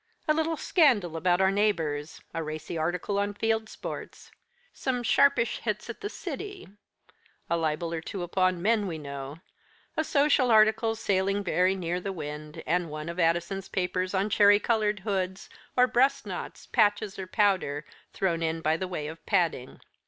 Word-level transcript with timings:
A 0.27 0.33
little 0.33 0.57
scandal 0.57 1.15
about 1.15 1.41
our 1.41 1.51
neighbours, 1.51 2.21
a 2.33 2.41
racy 2.41 2.75
article 2.75 3.19
on 3.19 3.35
field 3.35 3.69
sports, 3.69 4.31
some 4.73 5.03
sharpish 5.03 5.59
hits 5.59 5.91
at 5.91 6.01
the 6.01 6.09
City, 6.09 6.67
a 7.51 7.55
libel 7.55 7.93
or 7.93 8.01
two 8.01 8.23
upon 8.23 8.63
men 8.63 8.87
we 8.87 8.97
know, 8.97 9.41
a 9.95 10.03
social 10.03 10.49
article 10.49 10.95
sailing 10.95 11.43
very 11.43 11.75
near 11.75 12.01
the 12.01 12.11
wind, 12.11 12.63
and 12.65 12.89
one 12.89 13.09
of 13.09 13.19
Addison's 13.19 13.69
papers 13.69 14.15
on 14.15 14.31
cherry 14.31 14.59
coloured 14.59 15.01
hoods, 15.01 15.51
or 15.77 15.85
breast 15.85 16.25
knots, 16.25 16.65
patches 16.65 17.19
or 17.19 17.27
powder, 17.27 17.85
thrown 18.11 18.41
in 18.41 18.61
by 18.61 18.77
the 18.77 18.87
way 18.87 19.05
of 19.05 19.23
padding. 19.27 19.81